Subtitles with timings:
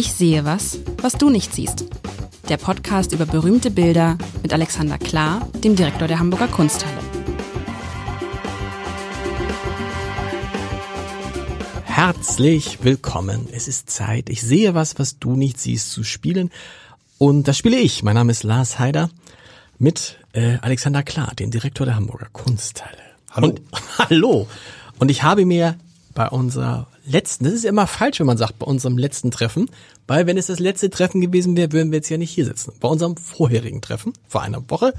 [0.00, 1.84] Ich sehe was, was du nicht siehst.
[2.48, 6.96] Der Podcast über berühmte Bilder mit Alexander Klar, dem Direktor der Hamburger Kunsthalle.
[11.84, 13.46] Herzlich willkommen.
[13.52, 14.30] Es ist Zeit.
[14.30, 16.50] Ich sehe was, was du nicht siehst, zu spielen.
[17.18, 18.02] Und das spiele ich.
[18.02, 19.10] Mein Name ist Lars Heider
[19.78, 22.96] mit äh, Alexander Klar, dem Direktor der Hamburger Kunsthalle.
[23.32, 23.48] Hallo.
[23.48, 23.60] Und,
[23.98, 24.48] hallo.
[24.98, 25.76] Und ich habe mir
[26.14, 29.68] bei unserer letzten, das ist immer falsch, wenn man sagt, bei unserem letzten Treffen,
[30.06, 32.72] weil wenn es das letzte Treffen gewesen wäre, würden wir jetzt ja nicht hier sitzen.
[32.80, 34.94] Bei unserem vorherigen Treffen, vor einer Woche,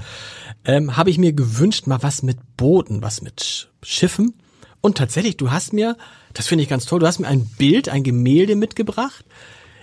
[0.64, 4.34] ähm, habe ich mir gewünscht, mal was mit Booten, was mit Schiffen.
[4.80, 5.96] Und tatsächlich, du hast mir,
[6.34, 9.24] das finde ich ganz toll, du hast mir ein Bild, ein Gemälde mitgebracht.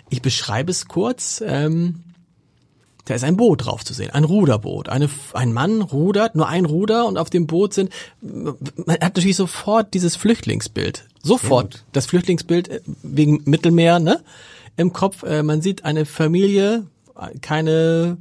[0.10, 1.42] Ich beschreibe es kurz.
[1.46, 2.04] Ähm,
[3.06, 4.88] da ist ein Boot drauf zu sehen, ein Ruderboot.
[4.88, 7.92] Eine, ein Mann rudert, nur ein Ruder und auf dem Boot sind,
[8.22, 8.56] man
[9.02, 11.09] hat natürlich sofort dieses Flüchtlingsbild.
[11.22, 14.22] Sofort das Flüchtlingsbild äh, wegen Mittelmeer, ne?
[14.78, 15.24] Im Kopf.
[15.24, 16.88] Äh, man sieht eine Familie,
[17.42, 18.18] keine,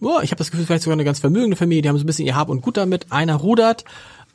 [0.00, 2.06] oh, ich habe das Gefühl, vielleicht sogar eine ganz vermögende Familie, die haben so ein
[2.06, 3.10] bisschen ihr Hab und Gut damit.
[3.10, 3.84] Einer rudert,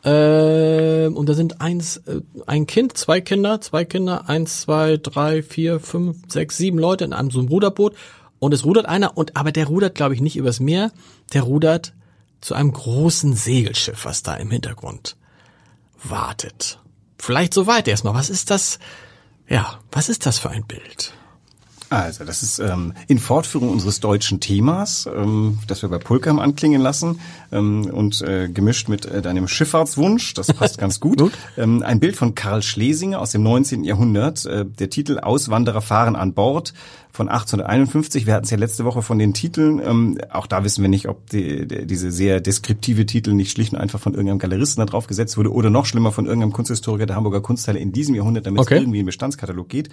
[0.03, 5.41] äh, und da sind eins, äh, ein Kind, zwei Kinder, zwei Kinder, eins, zwei, drei,
[5.41, 7.95] vier, fünf, sechs, sieben Leute in einem so einem Ruderboot.
[8.39, 10.91] Und es rudert einer, und aber der rudert, glaube ich, nicht übers Meer,
[11.33, 11.93] der rudert
[12.39, 15.17] zu einem großen Segelschiff, was da im Hintergrund
[16.03, 16.79] wartet.
[17.19, 18.13] Vielleicht so weit erstmal.
[18.13, 18.79] Was ist das?
[19.47, 21.13] Ja, was ist das für ein Bild?
[21.89, 26.81] Also, das ist ähm, in Fortführung unseres deutschen Themas, ähm, das wir bei Pulkam anklingen
[26.81, 31.17] lassen ähm, und äh, gemischt mit äh, deinem Schifffahrtswunsch, das passt ganz gut.
[31.17, 31.33] Gut.
[31.57, 33.85] Ähm, ein Bild von Karl Schlesinger aus dem 19.
[33.85, 36.73] Jahrhundert, äh, der Titel Auswanderer fahren an Bord
[37.17, 38.25] von 1851.
[38.25, 39.81] Wir hatten es ja letzte Woche von den Titeln.
[39.85, 43.73] Ähm, auch da wissen wir nicht, ob die, die, diese sehr deskriptive Titel nicht schlicht
[43.73, 47.05] und einfach von irgendeinem Galeristen da drauf gesetzt wurde oder noch schlimmer von irgendeinem Kunsthistoriker
[47.05, 48.75] der Hamburger Kunsthalle in diesem Jahrhundert, damit Okay.
[48.75, 49.89] es irgendwie in Bestandskatalog geht.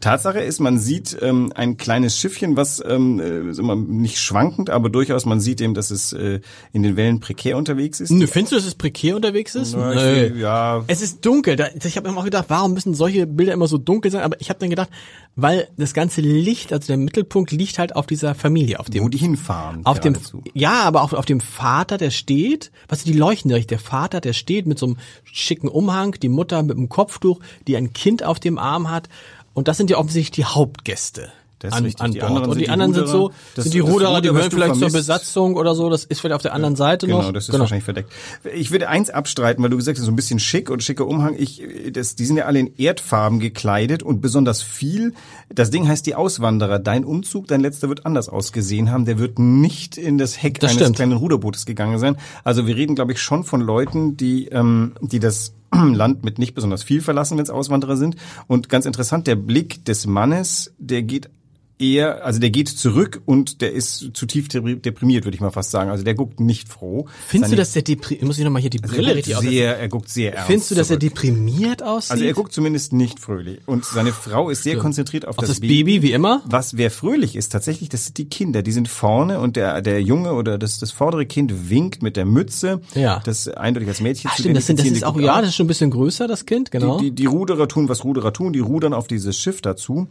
[0.00, 5.24] Tatsache ist, man sieht ähm, ein kleines Schiffchen, was ähm, äh, nicht schwankend, aber durchaus
[5.26, 6.40] man sieht eben, dass es äh,
[6.72, 8.10] in den Wellen prekär unterwegs ist.
[8.10, 9.74] Nö, Findest du, dass es prekär unterwegs ist?
[9.74, 10.34] Na, ich Nö.
[10.34, 10.84] seh- ja.
[10.86, 11.56] Es ist dunkel.
[11.82, 14.22] Ich habe immer auch gedacht, warum müssen solche Bilder immer so dunkel sein?
[14.22, 14.90] Aber ich habe dann gedacht,
[15.34, 19.08] weil das ganze Licht, also der Mittelpunkt liegt halt auf dieser Familie, auf dem wo
[19.08, 19.84] die hinfahren.
[19.84, 20.16] auf dem
[20.54, 24.32] ja, aber auch auf dem Vater, der steht, was die leuchten direkt, der Vater, der
[24.32, 28.40] steht mit so einem schicken Umhang, die Mutter mit einem Kopftuch, die ein Kind auf
[28.40, 29.08] dem Arm hat
[29.54, 31.32] und das sind ja offensichtlich die Hauptgäste.
[31.66, 32.02] Das an, richtig.
[32.04, 32.28] an Die Bord.
[32.30, 33.34] anderen und sind die die anderen sind so, Ruderer.
[33.54, 34.90] Das- sind die Ruderer, Ruder, die gehören vielleicht zur.
[34.90, 37.20] Besatzung oder so, das ist vielleicht auf der anderen Seite noch.
[37.20, 38.10] Genau, das ist wahrscheinlich verdeckt.
[38.54, 41.34] Ich würde eins abstreiten, weil du gesagt hast, so ein bisschen schick und schicker Umhang.
[41.38, 41.62] Ich,
[41.92, 45.12] das, die sind ja alle in Erdfarben gekleidet und besonders viel.
[45.54, 46.78] Das Ding heißt die Auswanderer.
[46.78, 49.04] Dein Umzug, dein letzter wird anders ausgesehen haben.
[49.04, 50.96] Der wird nicht in das Heck Das eines stimmt.
[50.96, 52.16] kleinen Ruderbootes gegangen sein.
[52.44, 56.54] Also wir reden, glaube ich, schon von Leuten, die, ähm, die das Land mit nicht
[56.54, 58.16] besonders viel verlassen, wenn es Auswanderer sind.
[58.46, 61.28] Und ganz interessant, der Blick des Mannes, der geht
[61.78, 65.70] eher, also der geht zurück und der ist zutiefst depri- deprimiert, würde ich mal fast
[65.70, 65.90] sagen.
[65.90, 67.06] Also der guckt nicht froh.
[67.26, 69.14] Findest du, Seine- dass der depri muss ich noch mal hier die also Brille er
[69.14, 70.46] guckt richtig sehr, er guckt sehr ernst.
[70.46, 71.14] Findest du, dass er zurück.
[71.14, 72.10] deprimiert aussieht?
[72.12, 73.60] Also er guckt zumindest nicht fröhlich.
[73.66, 76.42] Und seine Frau ist sehr konzentriert auf auf das, das Baby, wie immer?
[76.46, 78.62] Was wer fröhlich ist, tatsächlich, das sind die Kinder.
[78.62, 82.24] Die sind vorne und der, der Junge oder das, das vordere Kind winkt mit der
[82.24, 82.80] Mütze.
[82.94, 83.20] Ja.
[83.24, 85.56] Das eindeutig als Mädchen Ach zu stimmt, das, sind, das ist auch, ja, das ist
[85.56, 86.98] schon ein bisschen größer, das Kind, genau.
[86.98, 88.52] Die, die, die Ruderer tun, was Ruderer tun.
[88.52, 90.08] Die rudern auf dieses Schiff dazu.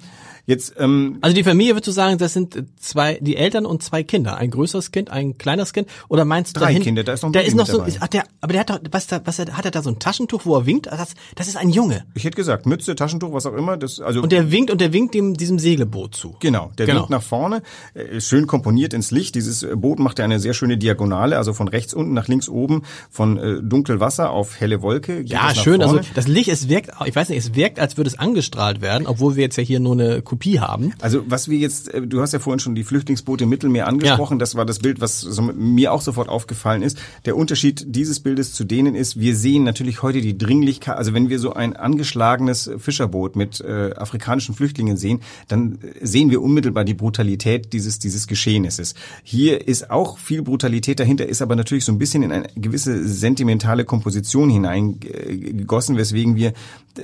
[0.48, 4.04] Jetzt, ähm, Also die Familie würdest du sagen, das sind zwei, die Eltern und zwei
[4.04, 7.24] Kinder, ein größeres Kind, ein kleineres Kind, oder meinst du Drei dahin- Kinder, da ist
[7.24, 7.88] noch ein da ist noch so, dabei.
[7.90, 9.90] ist, ach, der, aber der hat doch, was da, was er, hat er da so
[9.90, 10.86] ein Taschentuch, wo er winkt?
[10.88, 12.06] Das, das ist ein Junge.
[12.14, 13.76] ich hätte gesagt, Mütze, Taschentuch, was auch immer.
[13.78, 16.36] Das, also Und der winkt und der winkt dem, diesem Segelboot zu.
[16.40, 17.00] Genau, der Genau.
[17.00, 17.64] winkt nach vorne,
[17.96, 19.34] äh, schön komponiert ins Licht.
[19.36, 22.50] Dieses äh, Boot macht ja eine sehr schöne Diagonale, also von rechts unten nach links
[22.50, 25.22] oben, von äh, dunkel Wasser auf helle Wolke.
[25.22, 26.08] Ja, schön, also vorne.
[26.14, 29.36] das Licht, es wirkt, ich weiß nicht, es wirkt, als würde es angestrahlt werden, obwohl
[29.36, 30.94] wir jetzt ja hier nur eine Kopie haben.
[31.02, 34.38] Also was wir jetzt, äh, du hast ja vorhin schon die Flüchtlingsboote im Mittelmeer angesprochen,
[34.38, 36.98] das war das Bild, was so mir auch sofort aufgefallen ist.
[37.26, 41.30] Der Unterschied dieses Bildes zu denen ist, wir sehen natürlich heute die Dringlichkeit, also wenn
[41.30, 46.84] wir so ein angeschlagenes Fischerboot mit äh, afrikanischen Flüchtlingen sehen, dann äh, sehen wir unmittelbar
[46.84, 48.94] die Brutalität dieses, dieses Geschehnisses.
[49.24, 53.08] Hier ist auch viel Brutalität dahinter, ist aber natürlich so ein bisschen in eine gewisse
[53.08, 56.54] sentimentale Komposition hineingegossen, weswegen wir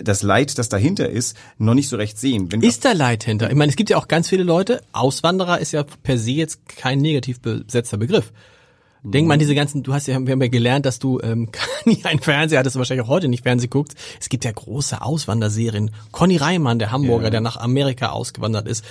[0.03, 2.51] das Leid, das dahinter ist, noch nicht so recht sehen.
[2.51, 3.49] Wenn Ist da Leid hinter?
[3.49, 6.67] Ich meine, es gibt ja auch ganz viele Leute, Auswanderer ist ja per se jetzt
[6.67, 8.31] kein negativ besetzter Begriff.
[9.03, 11.49] Denk mal an diese ganzen, du hast ja, wir haben ja gelernt, dass du ähm,
[11.85, 13.97] nie einen Fernseher hattest, wahrscheinlich auch heute nicht Fernsehen guckst.
[14.19, 15.89] Es gibt ja große Auswanderserien.
[16.11, 17.29] Conny Reimann, der Hamburger, Ja.
[17.31, 18.85] der nach Amerika ausgewandert ist.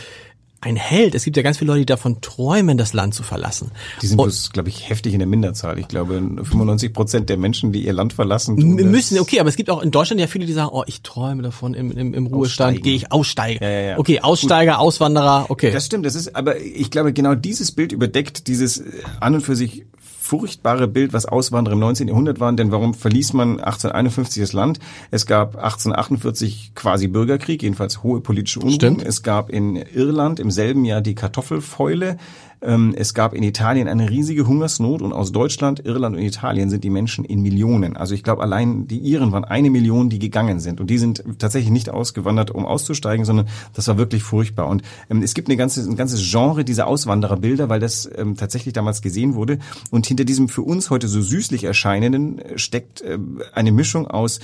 [0.61, 1.15] Ein Held.
[1.15, 3.71] Es gibt ja ganz viele Leute, die davon träumen, das Land zu verlassen.
[4.03, 5.79] Die sind bloß, glaube ich, heftig in der Minderzahl.
[5.79, 9.71] Ich glaube, 95 Prozent der Menschen, die ihr Land verlassen, müssen, okay, aber es gibt
[9.71, 12.83] auch in Deutschland ja viele, die sagen, oh, ich träume davon, im, im, im Ruhestand
[12.83, 13.62] gehe ich aussteigen.
[13.65, 13.99] Ja, ja, ja.
[13.99, 15.71] Okay, Aussteiger, Auswanderer, okay.
[15.71, 18.83] Das stimmt, das ist, aber ich glaube, genau dieses Bild überdeckt dieses
[19.21, 19.85] an und für sich
[20.31, 22.06] furchtbare Bild, was Auswanderer im 19.
[22.06, 22.56] Jahrhundert waren.
[22.56, 24.79] Denn warum verließ man 1851 das Land?
[25.11, 28.75] Es gab 1848 quasi Bürgerkrieg, jedenfalls hohe politische Unruhen.
[28.75, 29.03] Stimmt.
[29.03, 32.17] Es gab in Irland im selben Jahr die Kartoffelfäule.
[32.62, 36.85] Ähm, Es gab in Italien eine riesige Hungersnot und aus Deutschland, Irland und Italien sind
[36.85, 37.97] die Menschen in Millionen.
[37.97, 40.81] Also ich glaube, allein die Iren waren eine Million, die gegangen sind.
[40.81, 44.69] Und die sind tatsächlich nicht ausgewandert, um auszusteigen, sondern das war wirklich furchtbar.
[44.69, 48.75] Und ähm, es gibt eine ganze, ein ganzes Genre dieser Auswandererbilder, weil das ähm, tatsächlich
[48.75, 49.59] damals gesehen wurde.
[49.91, 53.19] Und hinter diesem für uns heute so süßlich erscheinenden äh, steckt äh,
[53.55, 54.41] eine Mischung aus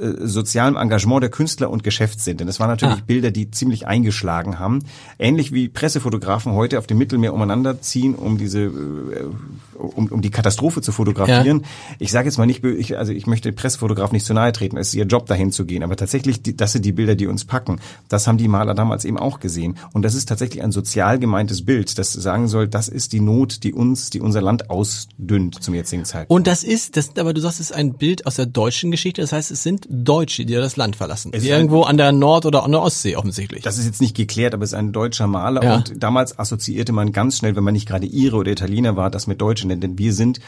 [0.00, 2.36] äh, sozialem Engagement der Künstler und Geschäftssinn.
[2.36, 3.04] Denn das waren natürlich Ah.
[3.06, 4.80] Bilder, die ziemlich eingeschlagen haben.
[5.18, 8.70] Ähnlich wie Pressefotografen heute auf dem Mittelmeer umeinander ziehen, um diese, äh,
[9.74, 11.64] um, um die Katastrophe zu fotografieren.
[11.98, 14.76] Ich sage jetzt mal nicht, ich, also ich möchte Pressefotografen nicht zu nahe treten.
[14.76, 15.82] Es ist ihr Job, dahin zu gehen.
[15.82, 17.80] Aber tatsächlich, das sind die Bilder, die uns packen.
[18.08, 19.76] Das haben die Maler damals eben auch gesehen.
[19.92, 23.62] Und das ist tatsächlich ein sozial gemeintes Bild, das sagen soll, das ist die Not,
[23.64, 26.30] die uns, die unser Land ausdünnt zum jetzigen Zeitpunkt.
[26.30, 29.20] Und das ist, das, aber du sagst, es ist ein Bild aus der deutschen Geschichte.
[29.22, 31.32] Das heißt, es sind Deutsche, die das Land verlassen.
[31.34, 33.62] Es Irgendwo an der Nord- oder an der Ostsee offensichtlich.
[33.62, 35.76] Das ist jetzt nicht geklärt, aber es ist ein deutscher Maler Ja.
[35.76, 39.26] und damals assoziierte man ganz schnell, wenn man nicht gerade Ire oder Italiener war, das
[39.26, 40.40] mit Deutschen, denn, denn wir sind,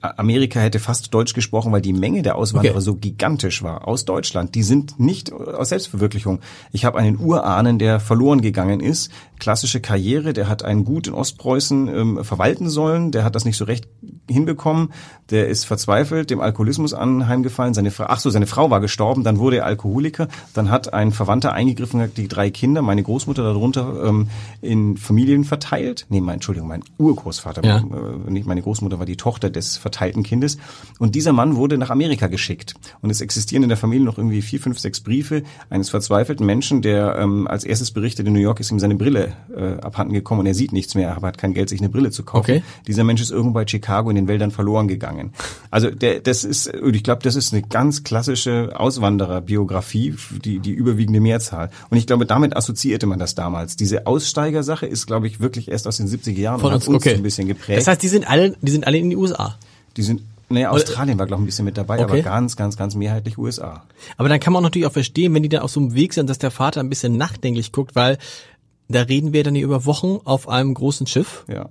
[0.00, 2.80] Amerika hätte fast Deutsch gesprochen, weil die Menge der Auswanderer Okay.
[2.80, 4.54] so gigantisch war aus Deutschland.
[4.54, 6.40] Die sind nicht aus Selbstverwirklichung.
[6.72, 11.14] Ich habe einen Urahnen, der verloren gegangen ist, klassische Karriere, der hat ein Gut in
[11.14, 13.88] Ostpreußen ähm, verwalten sollen, der hat das nicht so recht
[14.28, 14.92] hinbekommen,
[15.30, 19.38] der ist verzweifelt, dem Alkoholismus anheimgefallen, seine Frau, ach so, seine Frau war gestorben, dann
[19.38, 24.04] wurde er Alkoholiker, dann hat ein Verwandter eingegriffen, hat die drei Kinder, meine Großmutter darunter,
[24.04, 24.28] ähm,
[24.60, 26.06] in Familien verteilt.
[26.08, 27.78] Nee, mein, Entschuldigung, mein Urgroßvater, Ja.
[27.78, 30.56] äh, nicht meine Großmutter war die Tochter des verteilten Kindes.
[30.98, 32.74] Und dieser Mann wurde nach Amerika geschickt.
[33.02, 36.80] Und es existieren in der Familie noch irgendwie vier, fünf, sechs Briefe eines verzweifelten Menschen,
[36.82, 40.40] der ähm, als erstes berichtet, in New York ist ihm seine Brille äh, abhanden gekommen
[40.40, 42.40] und er sieht nichts mehr, aber hat kein Geld, sich eine Brille zu kaufen.
[42.42, 42.62] Okay.
[42.86, 45.32] Dieser Mensch ist irgendwo bei Chicago in den Wäldern verloren gegangen.
[45.70, 50.14] Also der, das ist, ich glaube, das ist eine ganz klassische Auswandererbiografie,
[50.44, 51.70] die, die überwiegende Mehrzahl.
[51.90, 53.76] Und ich glaube, damit assoziierte man das damals.
[53.76, 56.88] Diese Aussteigersache ist, glaube ich, wirklich erst aus den 70er Jahren Von und uns, hat
[56.94, 57.14] uns okay.
[57.14, 57.78] ein bisschen geprägt.
[57.78, 59.56] Das heißt, die sind alle, die sind alle in die USA.
[59.96, 62.04] Die sind, naja, Australien war, glaube ich, ein bisschen mit dabei, Okay.
[62.04, 63.84] aber ganz, ganz, ganz mehrheitlich USA.
[64.16, 66.28] Aber dann kann man natürlich auch verstehen, wenn die dann auf so einem Weg sind,
[66.30, 68.18] dass der Vater ein bisschen nachdenklich guckt, weil
[68.88, 71.68] da reden wir dann hier über Wochen auf einem großen Schiff Ja.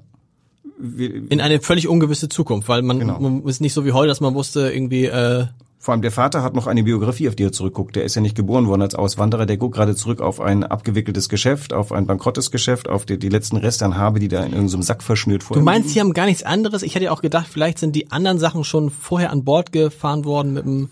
[0.84, 3.20] Wir, in eine völlig ungewisse Zukunft, weil man, Genau.
[3.20, 5.46] man ist nicht so wie heute, dass man wusste irgendwie, äh,
[5.82, 7.96] vor allem der Vater hat noch eine Biografie, auf die er zurückguckt.
[7.96, 9.48] Der ist ja nicht geboren worden als Auswanderer.
[9.48, 13.30] Der guckt gerade zurück auf ein abgewickeltes Geschäft, auf ein bankrottes Geschäft, auf die, die
[13.30, 16.14] letzten Reste an Habe, die da in irgendeinem Sack verschnürt vor du meinst, sie haben
[16.14, 16.84] gar nichts anderes.
[16.84, 20.24] Ich hätte ja auch gedacht, vielleicht sind die anderen Sachen schon vorher an Bord gefahren
[20.24, 20.92] worden mit dem,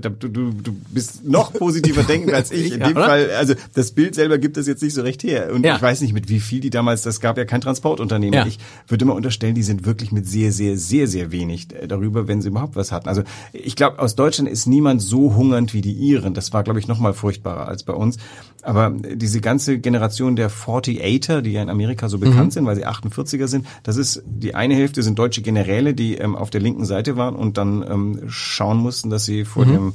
[0.00, 2.72] Du, du, du bist noch positiver denken als ich.
[2.72, 3.06] In Ja, dem oder?
[3.06, 5.50] Fall, also das Bild selber gibt es jetzt nicht so recht her.
[5.52, 5.76] Und Ja.
[5.76, 8.34] ich weiß nicht, mit wie viel die damals, das gab ja kein Transportunternehmen.
[8.34, 8.46] Ja.
[8.46, 12.28] Ich würde mal unterstellen, die sind wirklich mit sehr, sehr, sehr, sehr wenig äh, darüber,
[12.28, 13.08] wenn sie überhaupt was hatten.
[13.08, 13.22] Also
[13.52, 16.34] ich glaube, aus Deutschland ist niemand so hungernd wie die Iren.
[16.34, 18.16] Das war, glaube ich, noch mal furchtbarer als bei uns.
[18.64, 22.86] Aber diese ganze Generation der 48er, die ja in Amerika so bekannt sind, weil sie
[22.86, 26.84] 48er sind, das ist, die eine Hälfte sind deutsche Generäle, die ähm, auf der linken
[26.84, 29.94] Seite waren und dann ähm, schauen mussten, dass sie vor dem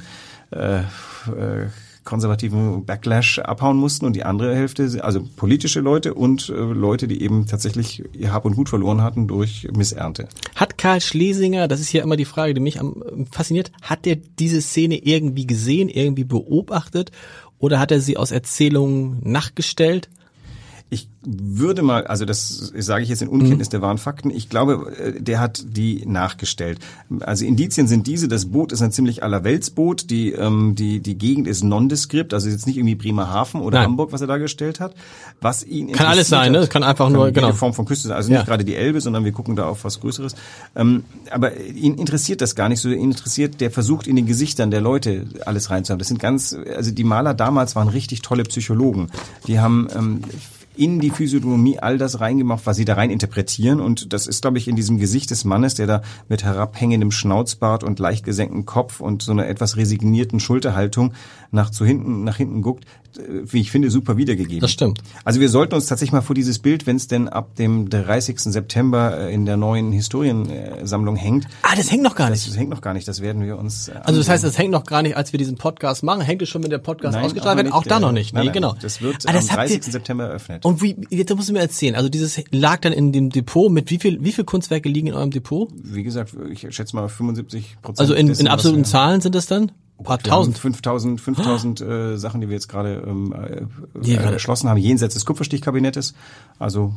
[0.50, 1.68] äh, äh,
[2.04, 4.06] konservativen Backlash abhauen mussten.
[4.06, 8.44] Und die andere Hälfte, also politische Leute und äh, Leute, die eben tatsächlich ihr Hab
[8.44, 10.28] und Gut verloren hatten durch Missernte.
[10.56, 14.06] Hat Karl Schlesinger, das ist hier immer die Frage, die mich am äh, fasziniert, hat
[14.06, 17.12] er diese Szene irgendwie gesehen, irgendwie beobachtet
[17.60, 20.08] oder hat er sie aus Erzählungen nachgestellt?
[20.92, 24.92] Ich würde mal, also das sage ich jetzt in Unkenntnis der wahren Fakten, ich glaube,
[24.98, 26.80] äh, der hat die nachgestellt.
[27.20, 31.46] Also Indizien sind diese, das Boot ist ein ziemlich allerweltsboot, die, ähm, die, die Gegend
[31.46, 33.86] ist nondeskript, also jetzt nicht irgendwie Bremerhaven oder Nein.
[33.90, 34.94] Hamburg, was er dargestellt hat.
[35.40, 36.62] Was ihn Kann alles sein, ne?
[36.62, 37.52] hat- Kann einfach nur- jede genau.
[37.52, 38.38] Form von Küste sein, also Ja.
[38.38, 40.34] nicht gerade die Elbe, sondern wir gucken da auf was Größeres.
[40.74, 44.72] Ähm, aber ihn interessiert das gar nicht so, ihn interessiert, der versucht in den Gesichtern
[44.72, 46.00] der Leute alles reinzuhaben.
[46.00, 49.06] Das sind ganz, also die Maler damals waren richtig tolle Psychologen.
[49.46, 50.22] Die haben ähm,
[50.80, 53.80] in die Physiognomie all das reingemacht, was sie da rein interpretieren.
[53.80, 57.84] Und das ist, glaube ich, in diesem Gesicht des Mannes, der da mit herabhängendem Schnauzbart
[57.84, 61.12] und leicht gesenktem Kopf und so einer etwas resignierten Schulterhaltung
[61.50, 62.86] nach zu hinten, nach hinten guckt,
[63.18, 64.60] wie ich finde, super wiedergegeben.
[64.60, 65.00] Das stimmt.
[65.24, 68.38] Also wir sollten uns tatsächlich mal vor dieses Bild, wenn es denn ab dem 30.
[68.40, 72.46] September äh, in der neuen Historiensammlung hängt, Ah, das hängt noch gar nicht.
[72.46, 74.70] das hängt noch gar nicht, das werden wir uns äh, Also das heißt, es hängt
[74.70, 77.24] noch gar nicht, als wir diesen Podcast machen, hängt es schon, wenn der Podcast Nein,
[77.24, 77.72] ausgestrahlt wird?
[77.72, 78.32] Auch da äh, noch nicht.
[78.34, 78.74] Nein, Nee, nein, genau.
[78.80, 79.86] Das wird ah, das am habt 30.
[79.86, 80.64] ihr, September eröffnet.
[80.64, 83.90] Und wie, jetzt musst du mir erzählen, also dieses lag dann in dem Depot, mit
[83.90, 85.68] wie viel, wie viel Kunstwerke liegen in eurem Depot?
[85.74, 88.00] Wie gesagt, ich schätze mal 75 Prozent.
[88.00, 89.72] Also in, in absoluten Zahlen sind das dann?
[90.00, 90.58] Ein paar tausend.
[90.58, 95.26] 5000, 5000 äh, Sachen, die wir jetzt gerade ähm, äh, gerade- erschlossen haben, jenseits des
[95.26, 96.14] Kupferstichkabinettes.
[96.58, 96.94] Also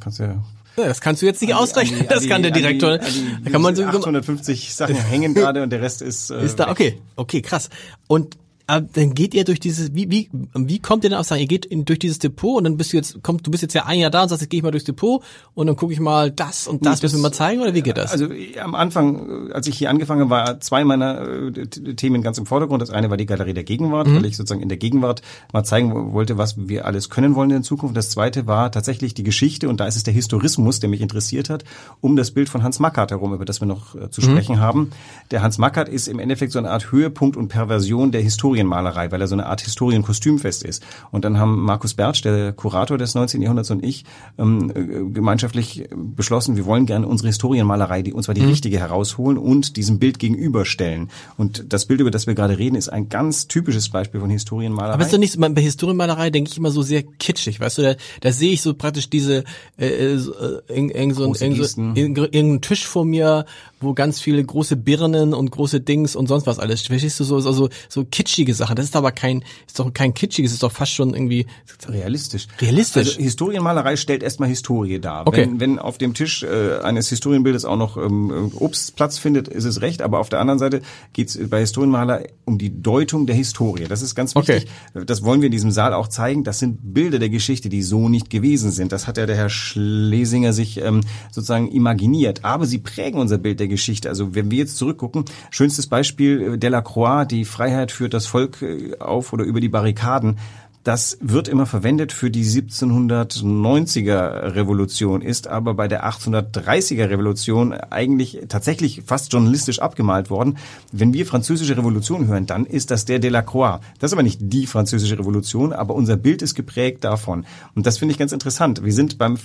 [0.00, 0.42] kannst du ja
[0.76, 2.92] Ja, das kannst du jetzt nicht ausrechnen, an das an kann der an Direktor.
[2.92, 3.00] an
[3.44, 6.70] da kann man so, 850 Sachen hängen gerade und der Rest ist, äh, ist da,
[6.70, 7.70] okay, okay, krass.
[8.06, 8.36] Und
[8.68, 11.46] äh, dann geht ihr durch dieses, wie, wie, wie kommt ihr denn auf sagen, ihr
[11.46, 13.86] geht in, durch dieses Depot und dann bist du jetzt, kommt, du bist jetzt ja
[13.86, 15.22] ein Jahr da und sagst, jetzt gehe ich mal durchs Depot
[15.54, 17.82] und dann gucke ich mal das und das, das- müssen wir mal zeigen oder wie
[17.82, 18.10] geht das?
[18.12, 21.20] Also äh, am Anfang, äh, als ich hier angefangen habe, war zwei meiner
[21.56, 22.82] äh, Themen ganz im Vordergrund.
[22.82, 24.16] Das eine war die Galerie der Gegenwart, Mhm.
[24.16, 27.50] weil ich sozusagen in der Gegenwart mal zeigen wo- wollte, was wir alles können wollen
[27.50, 27.96] in Zukunft.
[27.96, 31.50] Das zweite war tatsächlich die Geschichte und da ist es der Historismus, der mich interessiert
[31.50, 31.64] hat,
[32.00, 34.90] um das Bild von Hans Mackart herum, über das wir noch zu sprechen haben.
[35.30, 38.22] Der Hans Mackart ist im Endeffekt so eine Art Höhepunkt und Perversion der
[38.56, 40.82] Historienmalerei, weil er so eine Art Historienkostümfest ist.
[41.10, 43.42] Und dann haben Markus Bertsch, der Kurator des 19.
[43.42, 44.04] Jahrhunderts und ich
[44.38, 49.38] ähm, äh, gemeinschaftlich beschlossen, wir wollen gerne unsere Historienmalerei, die und zwar die richtige herausholen
[49.38, 51.10] und diesem Bild gegenüberstellen.
[51.36, 54.94] Und das Bild, über das wir gerade reden, ist ein ganz typisches Beispiel von Historienmalerei.
[54.94, 57.94] Aber ist doch nicht bei Historienmalerei denke ich immer so sehr kitschig, weißt du, da,
[58.20, 59.44] da sehe ich so praktisch diese,
[59.78, 63.44] äh, äh, so, äh, irgend, irgend so, irgend so, irgendeinen Tisch vor mir,
[63.80, 66.82] wo ganz viele große Birnen und große Dings und sonst was alles.
[66.82, 68.76] Verstehst du so, so, so, kitschige Sachen.
[68.76, 71.46] Das ist aber kein, ist doch kein kitschiges, ist doch fast schon irgendwie,
[71.88, 72.48] Realistisch.
[72.60, 73.08] Realistisch?
[73.08, 75.26] Also Historienmalerei stellt erstmal Historie dar.
[75.26, 75.42] Okay.
[75.42, 79.64] Wenn, wenn auf dem Tisch äh, eines Historienbildes auch noch ähm, Obst Platz findet, ist
[79.64, 80.02] es recht.
[80.02, 83.84] Aber auf der anderen Seite geht es bei Historienmaler um die Deutung der Historie.
[83.88, 84.66] Das ist ganz wichtig.
[84.94, 86.44] Das wollen wir in diesem Saal auch zeigen.
[86.44, 88.92] Das sind Bilder der Geschichte, die so nicht gewesen sind.
[88.92, 92.44] Das hat ja der Herr Schlesinger sich ähm, sozusagen imaginiert.
[92.44, 94.08] Aber sie prägen unser Bild der Geschichte.
[94.08, 98.98] Also wenn wir jetzt zurückgucken, schönstes Beispiel äh, Delacroix, die Freiheit führt das Volk äh,
[98.98, 100.38] auf oder über die Barrikaden.
[100.86, 108.42] Das wird immer verwendet für die 1790er Revolution, ist aber bei der 1830er Revolution eigentlich
[108.48, 110.58] tatsächlich fast journalistisch abgemalt worden.
[110.92, 113.80] Wenn wir französische Revolution hören, dann ist das der Delacroix.
[113.98, 117.46] Das ist aber nicht die französische Revolution, aber unser Bild ist geprägt davon.
[117.74, 118.84] Und das finde ich ganz interessant.
[118.84, 119.38] Wir sind beim,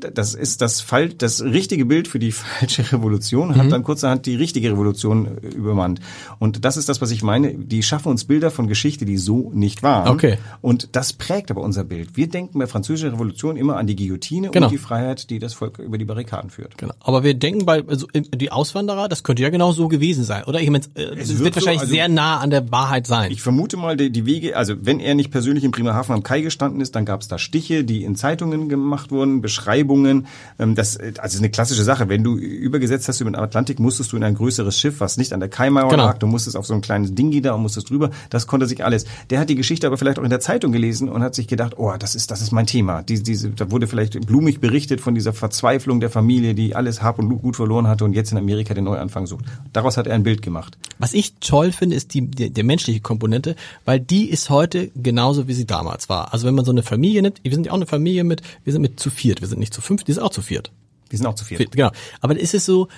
[0.00, 4.34] das ist das Fall, das richtige Bild für die falsche Revolution, hat dann kurzerhand die
[4.34, 6.00] richtige Revolution äh, übermannt.
[6.40, 7.54] Und das ist das, was ich meine.
[7.54, 10.08] Die schaffen uns Bilder von Geschichte, die so nicht waren.
[10.08, 10.38] Okay.
[10.60, 12.16] Und das prägt aber unser Bild.
[12.16, 14.66] Wir denken bei französischer Revolution immer an die Guillotine Genau.
[14.66, 16.76] und die Freiheit, die das Volk über die Barrikaden führt.
[16.78, 16.94] Genau.
[17.00, 20.60] Aber wir denken bei also die Auswanderer, das könnte ja genau so gewesen sein, oder?
[20.60, 23.30] Ich meine, äh, es wird, wird so, wahrscheinlich also- sehr nah an der Wahrheit sein.
[23.32, 26.40] Ich vermute mal, die, die Wege, also wenn er nicht persönlich in Bremerhaven am Kai
[26.40, 30.26] gestanden ist, dann gab es da Stiche, die in Zeitungen gemacht wurden, Beschreibungen.
[30.58, 32.08] Ähm, das, äh, also ist eine klassische Sache.
[32.08, 35.32] Wenn du übergesetzt hast über den Atlantik, musstest du in ein größeres Schiff, was nicht
[35.32, 36.06] an der Kaimauer Genau.
[36.06, 38.10] lag, du musstest auf so ein kleines Dingi da und musstest drüber.
[38.30, 39.04] Das konnte sich alles.
[39.30, 41.74] Der hat die Geschichte aber vielleicht auch in der Zeitung gelesen und hat sich gedacht,
[41.76, 43.02] oh, das ist, das ist mein Thema.
[43.02, 47.18] Die, diese, da wurde vielleicht blumig berichtet von dieser Verzweiflung der Familie, die alles Hab
[47.18, 49.44] und Gut verloren hatte und jetzt in Amerika den Neuanfang sucht.
[49.72, 50.78] Daraus hat er ein Bild gemacht.
[50.98, 55.48] Was ich toll finde, ist die, die, der menschliche Komponente, weil die ist heute genauso,
[55.48, 56.32] wie sie damals war.
[56.32, 58.72] Also wenn man so eine Familie nimmt, wir sind ja auch eine Familie mit, wir
[58.72, 60.70] sind mit zu viert, wir sind nicht zu fünf, die sind auch zu viert.
[61.10, 61.58] Die sind auch zu viel.
[61.58, 61.90] Genau.
[62.20, 62.88] Aber ist es so,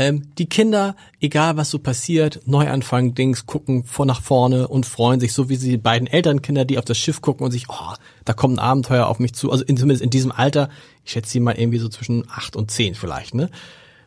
[0.00, 5.20] ähm, die Kinder, egal was so passiert, Neuanfang, Dings, gucken vor nach vorne und freuen
[5.20, 7.94] sich, so wie sie die beiden Elternkinder, die auf das Schiff gucken und sich, oh,
[8.24, 9.52] da kommt ein Abenteuer auf mich zu.
[9.52, 10.70] Also in, zumindest in diesem Alter,
[11.04, 13.50] ich schätze sie mal irgendwie so zwischen acht und zehn vielleicht, ne?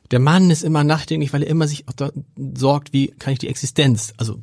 [0.09, 2.09] Der Mann ist immer nachdenklich, weil er immer sich auch da
[2.55, 4.39] sorgt, wie kann ich die Existenz, also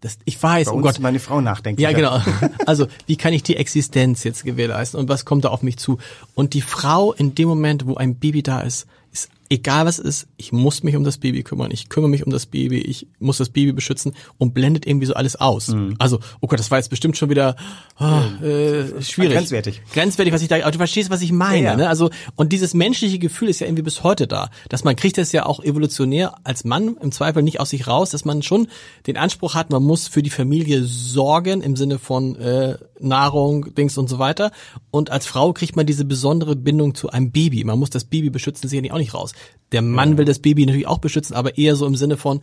[0.00, 1.80] das, ich weiß, Bei oh Gott, meine Frau nachdenkt.
[1.80, 2.22] ja, genau.
[2.66, 5.98] Also, wie kann ich die Existenz jetzt gewährleisten und was kommt da auf mich zu?
[6.34, 10.04] Und die Frau in dem Moment, wo ein Baby da ist, ist egal was es
[10.04, 13.08] ist, ich muss mich um das Baby kümmern, ich kümmere mich um das Baby, ich
[13.18, 15.68] muss das Baby beschützen und blendet irgendwie so alles aus.
[15.68, 15.96] Mhm.
[15.98, 17.56] Also, oh Gott, das war jetzt bestimmt schon wieder
[17.96, 19.34] ah, äh, schwierig.
[19.34, 19.82] Grenzwertig.
[19.92, 21.76] Grenzwertig, was ich da, aber du verstehst, was ich meine, Ja, ja.
[21.76, 21.88] ne?
[21.88, 24.50] Also, und dieses menschliche Gefühl ist ja irgendwie bis heute da.
[24.68, 28.10] Dass man kriegt das ja auch evolutionär als Mann im Zweifel nicht aus sich raus,
[28.10, 28.68] dass man schon
[29.08, 33.98] den Anspruch hat, man muss für die Familie sorgen im Sinne von äh, Nahrung, Dings
[33.98, 34.52] und so weiter.
[34.90, 37.64] Und als Frau kriegt man diese besondere Bindung zu einem Baby.
[37.64, 39.32] Man muss das Baby beschützen, sicherlich auch nicht raus.
[39.72, 42.40] Der Mann will das Baby natürlich auch beschützen, aber eher so im Sinne von,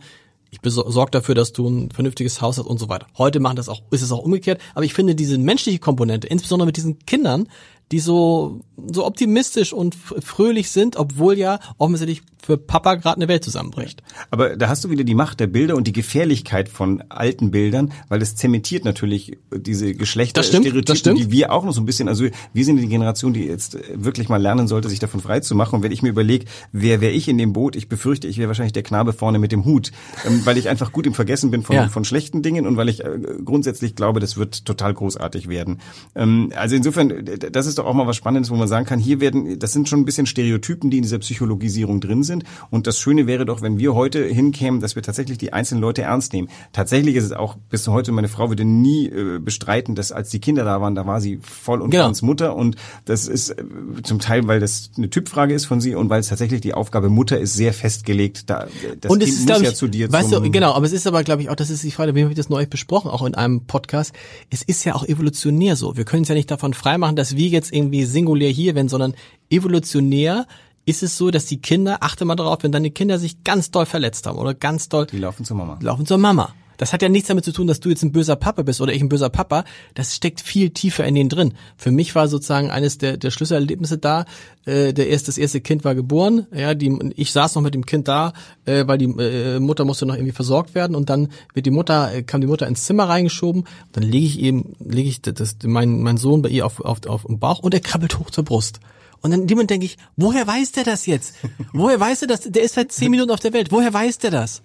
[0.50, 3.06] ich sorge dafür, dass du ein vernünftiges Haus hast und so weiter.
[3.18, 4.60] Heute machen das auch, ist es auch umgekehrt.
[4.74, 7.48] Aber ich finde diese menschliche Komponente, insbesondere mit diesen Kindern,
[7.92, 13.44] die so so optimistisch und fröhlich sind, obwohl ja offensichtlich für Papa gerade eine Welt
[13.44, 14.02] zusammenbricht.
[14.30, 17.92] Aber da hast du wieder die Macht der Bilder und die Gefährlichkeit von alten Bildern,
[18.08, 22.64] weil es zementiert natürlich diese Geschlechterstereotypen, die wir auch noch so ein bisschen, also wir
[22.64, 25.76] sind die Generation, die jetzt wirklich mal lernen sollte, sich davon frei zu machen.
[25.76, 28.48] Und wenn ich mir überlege, wer wäre ich in dem Boot, ich befürchte, ich wäre
[28.48, 29.90] wahrscheinlich der Knabe vorne mit dem Hut,
[30.24, 31.88] ähm, weil ich einfach gut im Vergessen bin von, ja.
[31.88, 35.80] von schlechten Dingen und weil ich äh, grundsätzlich glaube, das wird total großartig werden.
[36.14, 39.20] Ähm, also insofern, das ist doch auch mal was Spannendes, wo man sagen kann, hier
[39.20, 42.44] werden, das sind schon ein bisschen Stereotypen, die in dieser Psychologisierung drin sind.
[42.70, 46.02] Und das Schöne wäre doch, wenn wir heute hinkämen, dass wir tatsächlich die einzelnen Leute
[46.02, 46.48] ernst nehmen.
[46.72, 50.40] Tatsächlich ist es auch bis heute, meine Frau würde nie äh, bestreiten, dass als die
[50.40, 52.04] Kinder da waren, da war sie voll und genau.
[52.04, 52.56] ganz Mutter.
[52.56, 53.64] Und das ist äh,
[54.02, 57.08] zum Teil, weil das eine Typfrage ist von sie und weil es tatsächlich die Aufgabe
[57.08, 58.50] Mutter ist sehr festgelegt.
[58.50, 58.66] Da,
[59.00, 60.92] das und Kind es ist, muss ja ich, zu dir weißt du, Genau, aber es
[60.92, 63.10] ist aber, glaube ich, auch, das ist die Frage, wie habe ich das neulich besprochen,
[63.10, 64.12] auch in einem Podcast.
[64.50, 65.96] Es ist ja auch evolutionär so.
[65.96, 69.14] Wir können es ja nicht davon freimachen, dass wir jetzt irgendwie singulär hier werden, sondern
[69.50, 70.46] evolutionär
[70.86, 73.84] ist es so, dass die Kinder, achte mal darauf, wenn deine Kinder sich ganz doll
[73.84, 75.06] verletzt haben oder ganz doll.
[75.06, 75.78] Die laufen zur Mama.
[75.82, 76.54] Laufen zur Mama.
[76.78, 78.92] Das hat ja nichts damit zu tun, dass du jetzt ein böser Papa bist oder
[78.94, 79.64] ich ein böser Papa.
[79.94, 81.54] Das steckt viel tiefer in denen drin.
[81.76, 84.24] Für mich war sozusagen eines der, der Schlüsselerlebnisse da.
[84.64, 86.46] Äh, der erste, das erste Kind war geboren.
[86.54, 88.32] Ja, die, ich saß noch mit dem Kind da,
[88.64, 92.14] äh, weil die äh, Mutter musste noch irgendwie versorgt werden und dann wird die Mutter,
[92.14, 93.64] äh, kam die Mutter ins Zimmer reingeschoben.
[93.92, 97.04] Dann lege ich eben, lege ich das, das, mein, mein Sohn bei ihr auf, auf,
[97.06, 98.78] auf dem Bauch und er krabbelt hoch zur Brust.
[99.20, 101.34] Und dann in dem Moment denke ich, woher weiß der das jetzt?
[101.72, 102.42] Woher weiß der das?
[102.42, 103.72] Der ist seit zehn Minuten auf der Welt.
[103.72, 104.62] Woher weiß der das?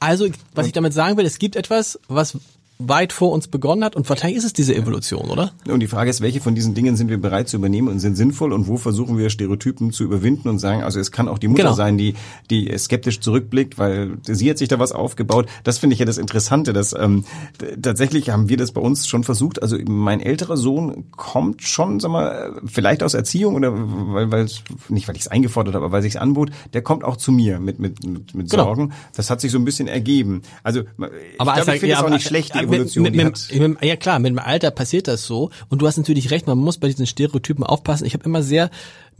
[0.00, 2.38] Also, was ich damit sagen will, es gibt etwas, was
[2.88, 5.52] weit vor uns begonnen hat und wahrscheinlich ist es diese Evolution, oder?
[5.68, 8.16] Und die Frage ist, welche von diesen Dingen sind wir bereit zu übernehmen und sind
[8.16, 11.48] sinnvoll und wo versuchen wir Stereotypen zu überwinden und sagen, also es kann auch die
[11.48, 11.74] Mutter genau.
[11.74, 12.14] sein, die
[12.50, 15.46] die skeptisch zurückblickt, weil sie hat sich da was aufgebaut.
[15.64, 17.24] Das finde ich ja das Interessante, dass ähm,
[17.80, 19.62] tatsächlich haben wir das bei uns schon versucht.
[19.62, 24.48] Also mein älterer Sohn kommt schon, sag mal, vielleicht aus Erziehung oder weil weil
[24.88, 27.60] nicht weil ich es eingefordert habe, aber weil sich anbot, der kommt auch zu mir
[27.60, 28.64] mit mit mit, mit genau.
[28.64, 28.92] Sorgen.
[29.14, 30.42] Das hat sich so ein bisschen ergeben.
[30.62, 30.82] Also
[31.38, 32.54] aber ich, glaub, ich finde ja, es auch nicht schlecht.
[32.54, 33.02] Die Evolution.
[33.04, 35.50] Mit, mit, mit, ja klar, mit dem Alter passiert das so.
[35.68, 38.04] Und du hast natürlich recht, man muss bei diesen Stereotypen aufpassen.
[38.06, 38.70] Ich habe immer sehr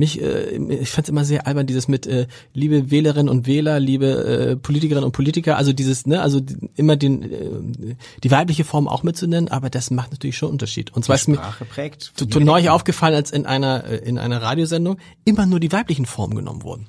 [0.00, 3.78] mich, äh, ich fand es immer sehr albern, dieses mit äh, liebe Wählerinnen und Wähler,
[3.78, 6.40] liebe äh, Politikerinnen und Politiker, also dieses, ne, also
[6.74, 10.92] immer den äh, die weibliche Form auch mitzunennen, aber das macht natürlich schon Unterschied.
[10.92, 11.38] Und zwar ist mir
[11.68, 16.34] prägt neulich aufgefallen, als in einer äh, in einer Radiosendung immer nur die weiblichen Formen
[16.34, 16.86] genommen wurden.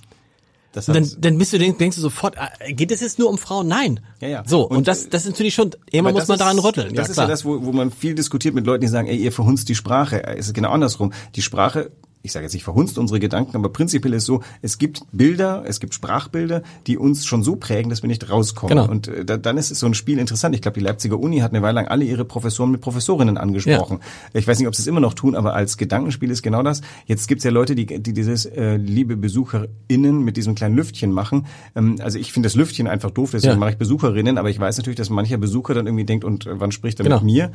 [0.72, 3.68] Das dann, dann bist du, denkst du sofort, äh, geht es jetzt nur um Frauen?
[3.68, 4.00] Nein.
[4.22, 4.44] Ja, ja.
[4.46, 6.94] So, und, und das, das ist natürlich schon, immer muss man daran rütteln.
[6.94, 9.18] Das ja, ist ja das, wo, wo man viel diskutiert mit Leuten, die sagen, ey,
[9.18, 10.24] ihr verhunzt die Sprache.
[10.24, 11.12] Es ist genau andersrum.
[11.36, 11.92] Die Sprache
[12.24, 15.80] ich sage jetzt nicht verhunzt unsere Gedanken, aber prinzipiell ist so, es gibt Bilder, es
[15.80, 18.78] gibt Sprachbilder, die uns schon so prägen, dass wir nicht rauskommen.
[18.78, 18.90] Genau.
[18.90, 20.54] Und äh, da, dann ist so ein Spiel interessant.
[20.56, 24.00] Ich glaube, die Leipziger Uni hat eine Weile lang alle ihre Professoren mit Professorinnen angesprochen.
[24.02, 24.40] Ja.
[24.40, 26.82] Ich weiß nicht, ob sie es immer noch tun, aber als Gedankenspiel ist genau das.
[27.06, 31.12] Jetzt gibt es ja Leute, die, die dieses äh, liebe BesucherInnen mit diesem kleinen Lüftchen
[31.12, 31.48] machen.
[31.76, 33.60] Ähm, also ich finde das Lüftchen einfach doof, deswegen ja.
[33.60, 36.60] mache ich Besucherinnen, aber ich weiß natürlich, dass mancher Besucher dann irgendwie denkt, und äh,
[36.60, 37.18] wann spricht er genau.
[37.18, 37.52] mit mir?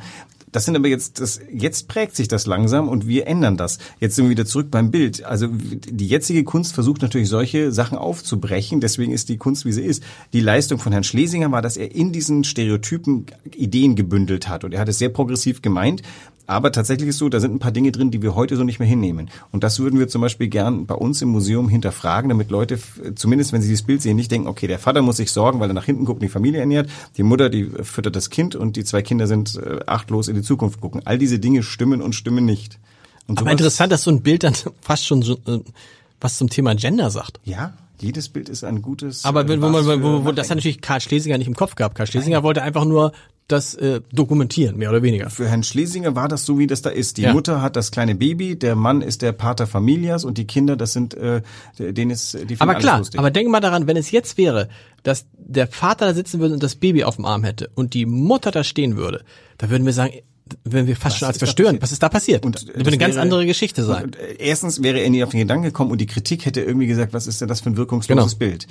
[0.51, 3.79] Das sind aber jetzt, das, jetzt prägt sich das langsam und wir ändern das.
[3.99, 5.23] Jetzt sind wir wieder zurück beim Bild.
[5.23, 8.81] Also die jetzige Kunst versucht natürlich solche Sachen aufzubrechen.
[8.81, 10.03] Deswegen ist die Kunst, wie sie ist.
[10.33, 14.63] Die Leistung von Herrn Schlesinger war, dass er in diesen Stereotypen Ideen gebündelt hat.
[14.63, 16.01] Und er hat es sehr progressiv gemeint.
[16.49, 18.79] Aber tatsächlich ist so, da sind ein paar Dinge drin, die wir heute so nicht
[18.79, 19.29] mehr hinnehmen.
[19.51, 22.79] Und das würden wir zum Beispiel gern bei uns im Museum hinterfragen, damit Leute,
[23.15, 25.69] zumindest wenn sie dieses Bild sehen, nicht denken, okay, der Vater muss sich sorgen, weil
[25.69, 28.77] er nach hinten guckt und die Familie ernährt, die Mutter, die füttert das Kind und
[28.77, 31.01] die zwei Kinder sind äh, achtlos in die Zukunft gucken.
[31.03, 32.79] All diese Dinge stimmen und stimmen nicht.
[33.27, 35.59] Und Aber interessant, dass so ein Bild dann fast schon so, äh,
[36.19, 37.39] was zum Thema Gender sagt.
[37.43, 39.25] Ja, jedes Bild ist ein gutes.
[39.25, 41.95] Aber äh, wo man, wo, wo, das hat natürlich Karl Schlesinger nicht im Kopf gehabt.
[41.95, 42.43] Karl Schlesinger Nein.
[42.43, 43.11] wollte einfach nur
[43.47, 45.29] das äh, dokumentieren, mehr oder weniger.
[45.29, 47.17] Für Herrn Schlesinger war das so, wie das da ist.
[47.17, 47.33] Die ja.
[47.33, 50.91] Mutter hat das kleine Baby, der Mann ist der Pater Familias und die Kinder, das
[50.91, 51.41] sind, äh,
[51.79, 53.19] denen ist die Aber klar, lustig.
[53.19, 54.67] aber denk mal daran, wenn es jetzt wäre,
[55.03, 58.05] dass der Vater da sitzen würde und das Baby auf dem Arm hätte und die
[58.05, 59.23] Mutter da stehen würde,
[59.57, 60.11] da würden wir sagen,
[60.63, 61.77] wenn wir fast was schon als verstören.
[61.81, 62.45] Was ist da passiert?
[62.45, 64.05] Und das würde eine ganz andere Geschichte sein.
[64.05, 66.87] Und, äh, erstens wäre er nie auf den Gedanken gekommen und die Kritik hätte irgendwie
[66.87, 68.51] gesagt, was ist denn das für ein wirkungsloses genau.
[68.51, 68.67] Bild?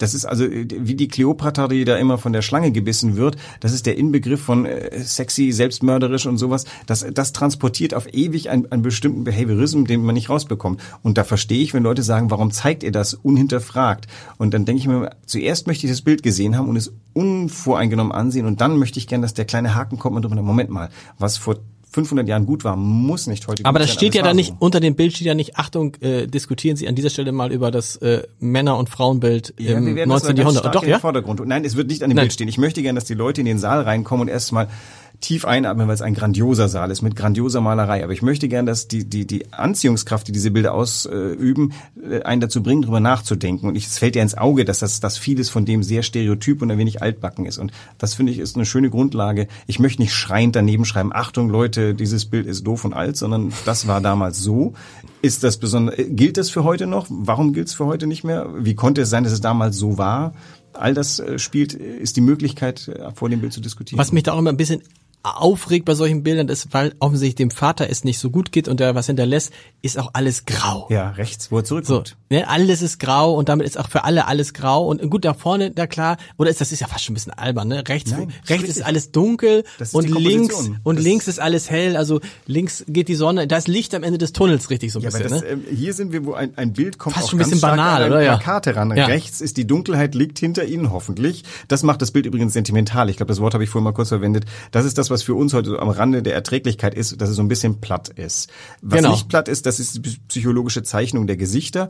[0.00, 3.36] Das ist also äh, wie die Kleopatra, die da immer von der Schlange gebissen wird.
[3.60, 6.64] Das ist der Inbegriff von äh, sexy, selbstmörderisch und sowas.
[6.86, 10.80] Das, das transportiert auf ewig einen, einen bestimmten Behaviorism, den man nicht rausbekommt.
[11.02, 14.06] Und da verstehe ich, wenn Leute sagen, warum zeigt ihr das unhinterfragt?
[14.38, 18.12] Und dann denke ich mir, zuerst möchte ich das Bild gesehen haben und es unvoreingenommen
[18.12, 20.90] ansehen und dann möchte ich gern, dass der kleine Haken kommt und Moment mal,
[21.20, 21.56] was vor
[21.92, 24.56] 500 Jahren gut war, muss nicht heute Aber das steht ja da nicht, so.
[24.60, 27.72] unter dem Bild steht ja nicht, Achtung, äh, diskutieren Sie an dieser Stelle mal über
[27.72, 30.36] das äh, Männer- und Frauenbild ja, im 19.
[30.36, 30.72] Jahrhundert.
[30.72, 31.00] Doch, ja?
[31.00, 31.44] Vordergrund.
[31.44, 32.24] Nein, es wird nicht an dem Nein.
[32.26, 32.48] Bild stehen.
[32.48, 34.68] Ich möchte gerne, dass die Leute in den Saal reinkommen und erstmal
[35.20, 38.02] tief einatmen, weil es ein grandioser Saal ist mit grandioser Malerei.
[38.02, 42.40] Aber ich möchte gern, dass die, die, die Anziehungskraft, die diese Bilder ausüben, äh, einen
[42.40, 43.68] dazu bringen, darüber nachzudenken.
[43.68, 46.62] Und ich, es fällt ja ins Auge, dass das dass vieles von dem sehr stereotyp
[46.62, 47.58] und ein wenig altbacken ist.
[47.58, 49.46] Und das finde ich ist eine schöne Grundlage.
[49.66, 53.52] Ich möchte nicht schreiend daneben schreiben, Achtung Leute, dieses Bild ist doof und alt, sondern
[53.66, 54.74] das war damals so.
[55.22, 57.06] Ist das besonders, gilt das für heute noch?
[57.10, 58.48] Warum gilt es für heute nicht mehr?
[58.58, 60.32] Wie konnte es sein, dass es damals so war?
[60.72, 63.98] All das äh, spielt, ist die Möglichkeit, äh, vor dem Bild zu diskutieren.
[63.98, 64.82] Was mich da auch immer ein bisschen
[65.22, 68.80] aufregt bei solchen Bildern ist, weil offensichtlich dem Vater es nicht so gut geht und
[68.80, 69.52] der was hinterlässt,
[69.82, 70.86] ist auch alles grau.
[70.90, 72.16] Ja, rechts, wo er zurückkommt.
[72.30, 75.24] So, ne, alles ist grau und damit ist auch für alle alles grau und gut
[75.24, 77.86] da vorne, da klar, oder ist das ist ja fast schon ein bisschen albern, ne?
[77.86, 81.96] Rechts, Nein, rechts ist alles dunkel ist und links und Das- links ist alles hell,
[81.96, 85.02] also links geht die Sonne, da ist Licht am Ende des Tunnels richtig so ein
[85.02, 85.48] Ja, bisschen, das, ne?
[85.48, 88.04] ähm, hier sind wir, wo ein, ein Bild kommt Fast auch schon ein bisschen banal,
[88.04, 88.22] an oder?
[88.22, 88.36] Ja.
[88.36, 88.96] Plakate ran.
[88.96, 89.06] Ja.
[89.06, 91.44] Rechts ist die Dunkelheit, liegt hinter Ihnen hoffentlich.
[91.68, 93.10] Das macht das Bild übrigens sentimental.
[93.10, 94.44] Ich glaube, das Wort habe ich vorhin mal kurz verwendet.
[94.70, 97.36] Das ist das, was für uns heute so am Rande der Erträglichkeit ist, dass es
[97.36, 98.50] so ein bisschen platt ist.
[98.82, 99.10] Was Genau.
[99.12, 101.88] nicht platt ist, das ist die psychologische Zeichnung der Gesichter.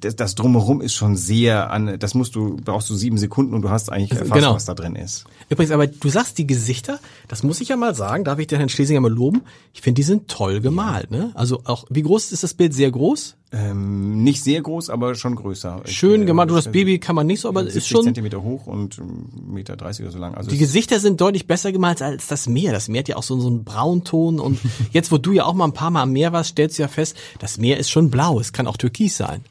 [0.00, 3.62] Das, das drumherum ist schon sehr an, das musst du, brauchst du sieben Sekunden und
[3.62, 4.54] du hast eigentlich erfasst, genau.
[4.54, 5.24] was da drin ist.
[5.48, 6.98] Übrigens, aber du sagst die Gesichter,
[7.28, 9.42] das muss ich ja mal sagen, darf ich den Herrn Schlesinger mal loben?
[9.74, 11.30] Ich finde, die sind toll gemalt, ne?
[11.34, 12.74] Also auch, wie groß ist das Bild?
[12.74, 13.36] Sehr groß?
[13.54, 15.82] Ähm, nicht sehr groß, aber schon größer.
[15.84, 16.48] Schön Ich, gemalt.
[16.50, 18.96] Du, das äh, Baby kann man nicht so, aber 70 ist schon, Zentimeter hoch und
[18.98, 20.34] ähm, Meter 30 oder so lang.
[20.34, 22.72] Also Die es- Gesichter sind deutlich besser gemalt als das Meer.
[22.72, 24.58] Das Meer hat ja auch so, so einen Braunton und
[24.92, 26.88] jetzt, wo du ja auch mal ein paar Mal am Meer warst, stellst du ja
[26.88, 28.40] fest, das Meer ist schon blau.
[28.40, 29.44] Es kann auch türkis sein.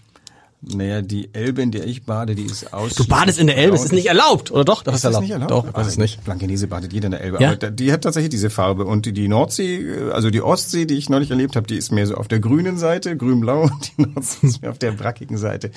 [0.63, 2.93] Naja, die Elbe, in der ich bade, die ist aus.
[2.93, 4.84] Du badest in der Elbe, es ist nicht erlaubt, oder doch?
[4.84, 5.50] Das Ist das nicht erlaubt?
[5.50, 6.24] Doch, es Ah, nicht.
[6.24, 7.41] Blankenese badet jeder in der Elbe.
[7.41, 7.54] Ja?
[7.54, 8.86] Aber die hat tatsächlich diese Farbe.
[8.86, 12.06] Und die, die Nordsee, also die Ostsee, die ich neulich erlebt habe, die ist mehr
[12.06, 13.63] so auf der grünen Seite, grün-blau.
[13.71, 15.71] Und die Nordsee ist mehr auf der brackigen Seite.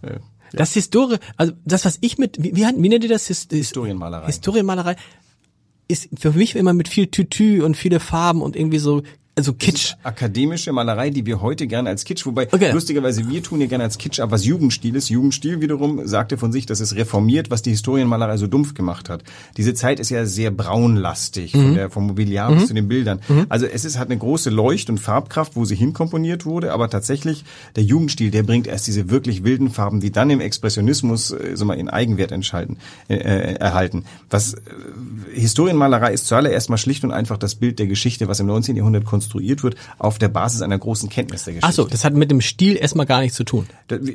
[0.00, 0.14] Äh,
[0.52, 3.26] Das Historie, also das, was ich mit, wie, wie, wie nennt ihr das?
[3.26, 4.26] His- Historienmalerei.
[4.26, 4.96] Historienmalerei
[5.88, 9.02] ist für mich immer mit viel Tütü und viele Farben und irgendwie so,
[9.34, 9.94] also Kitsch.
[10.02, 12.70] akademische Malerei, die wir heute gerne als Kitsch, wobei Okay.
[12.72, 15.08] lustigerweise wir tun ja gerne als Kitsch ab, was Jugendstil ist.
[15.08, 19.24] Jugendstil wiederum sagte von sich, dass es reformiert, was die Historienmalerei so dumpf gemacht hat.
[19.56, 21.62] Diese Zeit ist ja sehr braunlastig, Mhm.
[21.62, 23.20] von der, vom Mobiliar bis zu den Bildern.
[23.48, 27.44] Also es ist, hat eine große Leucht- und Farbkraft, wo sie hinkomponiert wurde, aber tatsächlich
[27.76, 31.64] der Jugendstil, der bringt erst diese wirklich wilden Farben, die dann im Expressionismus äh, so
[31.64, 32.76] mal in Eigenwert entschalten,
[33.08, 34.04] äh, äh, erhalten.
[34.28, 34.60] Was äh,
[35.32, 38.76] Historienmalerei ist zuallererst mal schlicht und einfach das Bild der Geschichte, was im 19.
[38.76, 41.68] Jahrhundert konstruiert wird, auf der Basis einer großen Kenntnis der Geschichte.
[41.68, 43.66] Ach so, das hat mit dem Stil erstmal gar nichts zu tun.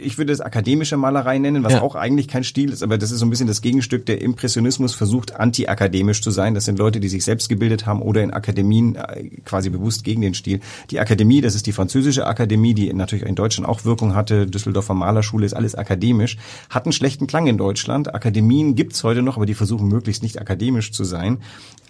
[0.01, 1.81] Ich würde das akademische Malerei nennen, was Ja.
[1.81, 4.05] auch eigentlich kein Stil ist, aber das ist so ein bisschen das Gegenstück.
[4.05, 6.53] Der Impressionismus versucht anti-akademisch zu sein.
[6.55, 10.21] Das sind Leute, die sich selbst gebildet haben oder in Akademien äh, quasi bewusst gegen
[10.21, 10.59] den Stil.
[10.91, 14.47] Die Akademie, das ist die französische Akademie, die natürlich in Deutschland auch Wirkung hatte.
[14.47, 16.37] Düsseldorfer Malerschule ist alles akademisch.
[16.69, 18.13] Hat einen schlechten Klang in Deutschland.
[18.13, 21.39] Akademien gibt's heute noch, aber die versuchen möglichst nicht akademisch zu sein.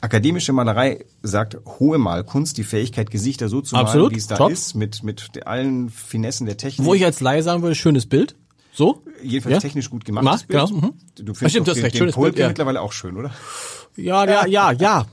[0.01, 4.36] Akademische Malerei sagt hohe Malkunst, die Fähigkeit, Gesichter so zu Absolut, malen, wie es da
[4.38, 4.52] top.
[4.52, 6.86] ist, mit, mit allen Finessen der Technik.
[6.86, 8.36] Wo ich als Laie sagen würde, schönes Bild.
[8.74, 9.02] So?
[9.24, 9.60] Jedenfalls Ja?
[9.60, 10.93] technisch gut gemachtes Gemacht, genau, Bild.
[11.20, 11.26] mhm.
[11.26, 12.48] Du findest stimmt, du hast den, recht, den schönes Polke Bild, ja.
[12.50, 13.32] mittlerweile auch schön, oder?
[13.97, 15.05] Ja, ja, ja, ja.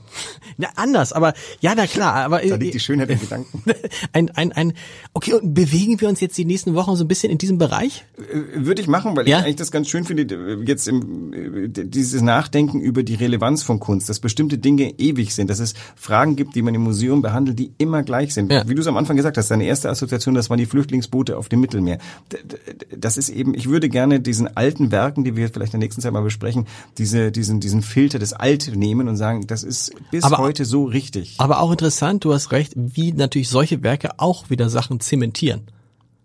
[0.57, 3.61] Ja, anders, aber ja, na klar, aber Da liegt die Schönheit im Gedanken.
[4.13, 4.73] ein, ein, ein,
[5.13, 8.05] okay, und bewegen wir uns jetzt die nächsten Wochen so ein bisschen in diesem Bereich?
[8.17, 9.39] Äh, Würde ich machen, weil Ja?
[9.39, 13.63] ich eigentlich das ganz schön finde, äh, jetzt im, äh, dieses Nachdenken über die Relevanz
[13.63, 17.21] von Kunst, dass bestimmte Dinge ewig sind, dass es Fragen gibt, die man im Museum
[17.21, 18.49] behandelt, die immer gleich sind.
[18.49, 18.65] Ja.
[18.65, 21.49] Wie du es am Anfang gesagt hast, deine erste Assoziation, das waren die Flüchtlingsboote auf
[21.49, 21.97] dem Mittelmeer.
[22.95, 26.01] Das ist eben, ich würde gerne diesen alten Werken, die wir vielleicht in der nächsten
[26.01, 26.65] Zeit mal besprechen,
[26.97, 30.85] diese, diesen, diesen Filter des Alt nehmen und sagen, das ist bis Aber- heute so
[30.85, 31.35] richtig.
[31.39, 35.61] Aber auch interessant, du hast recht, wie natürlich solche Werke auch wieder Sachen zementieren.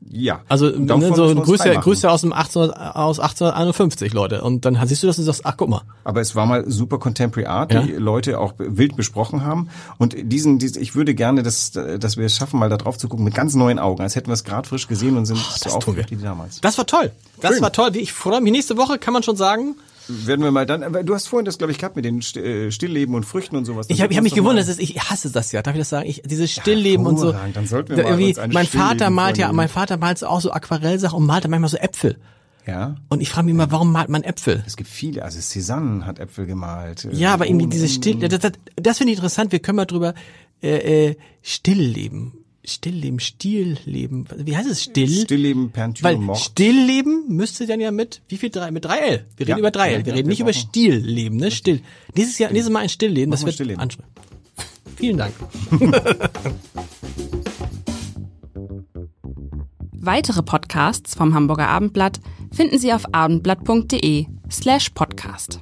[0.09, 0.41] Ja.
[0.49, 1.71] Also ne, so Grüße.
[1.75, 4.43] Grüße aus dem 1800, aus 1851, Leute.
[4.43, 5.83] Und dann siehst du das und sagst, ach guck mal.
[6.05, 7.83] Aber es war mal super Contemporary Art, Ja.
[7.83, 9.69] die Leute auch wild besprochen haben.
[9.99, 13.09] Und diesen, diesen ich würde gerne, dass, dass wir es schaffen, mal da drauf zu
[13.09, 15.45] gucken mit ganz neuen Augen, als hätten wir es gerade frisch gesehen und sind so
[15.51, 16.63] das tun aufgeregt wie damals.
[16.63, 17.13] Das war toll.
[17.43, 17.63] Das Schön.
[17.63, 17.95] war toll.
[17.97, 18.53] Ich freue mich.
[18.53, 19.77] Nächste Woche kann man schon sagen.
[20.09, 23.15] Werden wir mal dann, du hast vorhin das, glaube ich, gehabt mit den äh, Stillleben
[23.15, 23.87] und Früchten und sowas.
[23.89, 25.63] Ich habe ich hab mich gewundert, das ist, ich hasse das ja.
[25.63, 26.09] Darf ich das sagen?
[26.09, 27.33] Ich, dieses Stillleben und so.
[27.33, 30.51] Dann sollten wir mal irgendwie, mein Vater malt ja, mein Vater malt so auch so
[30.53, 32.17] Aquarellsachen und malt dann manchmal so Äpfel.
[32.67, 32.97] Ja.
[33.09, 34.63] Und ich frage mich immer, warum malt man Äpfel?
[34.67, 37.05] Es gibt viele, also Cézanne hat Äpfel gemalt.
[37.05, 39.53] äh, Ja, aber irgendwie dieses Still, das, das, das finde ich interessant.
[39.53, 40.15] Wir können mal drüber
[40.63, 41.17] äh, äh,
[42.65, 44.47] Stillleben, Stillleben, Stilleben.
[44.47, 44.83] Wie heißt es?
[44.85, 45.09] Still?
[45.23, 46.39] Stillleben, Peinture, Weil Mord.
[46.39, 49.21] Stillleben müsste dann ja mit wie viel drei mit 3L.
[49.37, 49.91] Wir reden Ja, über 3L.
[49.91, 51.51] ja, wir ja, reden wir nicht über Stillleben, ne?
[51.51, 51.81] Still.
[52.17, 53.81] Dieses Jahr nächstes Mal ein Stillleben, das wird Stillleben.
[53.81, 54.11] ansprechen.
[54.97, 55.33] Vielen Dank.
[60.03, 62.21] Weitere Podcasts vom Hamburger Abendblatt
[62.53, 65.61] finden Sie auf abendblatt.de slash podcast.